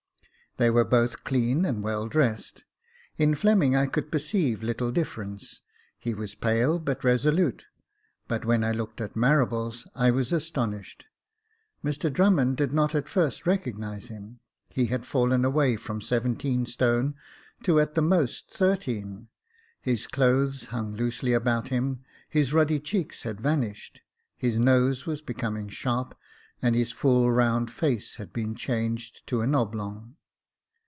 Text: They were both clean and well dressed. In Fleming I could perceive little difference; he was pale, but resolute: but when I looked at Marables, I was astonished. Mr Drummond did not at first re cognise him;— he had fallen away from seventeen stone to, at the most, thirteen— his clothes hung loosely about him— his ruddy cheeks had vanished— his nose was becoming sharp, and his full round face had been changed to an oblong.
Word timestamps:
They 0.57 0.69
were 0.69 0.83
both 0.85 1.23
clean 1.23 1.63
and 1.63 1.81
well 1.81 2.09
dressed. 2.09 2.65
In 3.15 3.35
Fleming 3.35 3.73
I 3.73 3.85
could 3.87 4.11
perceive 4.11 4.61
little 4.61 4.91
difference; 4.91 5.61
he 5.97 6.13
was 6.13 6.35
pale, 6.35 6.77
but 6.77 7.05
resolute: 7.05 7.67
but 8.27 8.43
when 8.43 8.61
I 8.61 8.73
looked 8.73 8.99
at 8.99 9.15
Marables, 9.15 9.87
I 9.95 10.11
was 10.11 10.33
astonished. 10.33 11.05
Mr 11.85 12.11
Drummond 12.11 12.57
did 12.57 12.73
not 12.73 12.93
at 12.95 13.07
first 13.07 13.47
re 13.47 13.57
cognise 13.59 14.09
him;— 14.09 14.41
he 14.75 14.87
had 14.87 15.05
fallen 15.05 15.45
away 15.45 15.77
from 15.77 16.01
seventeen 16.01 16.65
stone 16.65 17.15
to, 17.63 17.79
at 17.79 17.95
the 17.95 18.01
most, 18.01 18.51
thirteen— 18.51 19.29
his 19.81 20.05
clothes 20.05 20.65
hung 20.65 20.93
loosely 20.95 21.31
about 21.31 21.69
him— 21.69 22.01
his 22.29 22.51
ruddy 22.51 22.79
cheeks 22.81 23.23
had 23.23 23.39
vanished— 23.39 24.01
his 24.37 24.59
nose 24.59 25.05
was 25.05 25.21
becoming 25.21 25.69
sharp, 25.69 26.15
and 26.61 26.75
his 26.75 26.91
full 26.91 27.31
round 27.31 27.71
face 27.71 28.17
had 28.17 28.33
been 28.33 28.53
changed 28.53 29.25
to 29.27 29.39
an 29.39 29.55
oblong. 29.55 30.17